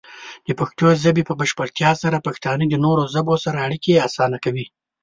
[0.47, 4.65] د پښتو ژبې په بشپړتیا سره، پښتانه د نورو ژبو سره اړیکې اسانه کوي.